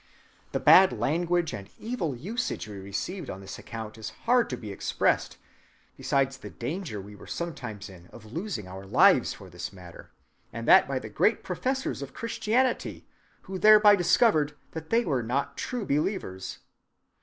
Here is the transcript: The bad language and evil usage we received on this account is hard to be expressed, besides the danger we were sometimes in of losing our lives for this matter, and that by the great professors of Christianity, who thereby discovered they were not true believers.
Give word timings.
The 0.51 0.59
bad 0.59 0.91
language 0.91 1.53
and 1.53 1.69
evil 1.77 2.15
usage 2.15 2.67
we 2.67 2.77
received 2.79 3.29
on 3.29 3.39
this 3.39 3.59
account 3.59 3.99
is 3.99 4.09
hard 4.25 4.49
to 4.49 4.57
be 4.57 4.71
expressed, 4.71 5.37
besides 5.95 6.37
the 6.37 6.49
danger 6.49 6.99
we 6.99 7.15
were 7.15 7.27
sometimes 7.27 7.87
in 7.87 8.07
of 8.07 8.33
losing 8.33 8.67
our 8.67 8.83
lives 8.87 9.33
for 9.33 9.47
this 9.47 9.71
matter, 9.71 10.09
and 10.51 10.67
that 10.67 10.87
by 10.87 10.97
the 10.97 11.07
great 11.09 11.43
professors 11.43 12.01
of 12.01 12.15
Christianity, 12.15 13.05
who 13.43 13.59
thereby 13.59 13.95
discovered 13.95 14.57
they 14.73 15.05
were 15.05 15.21
not 15.21 15.55
true 15.55 15.85
believers. 15.85 16.57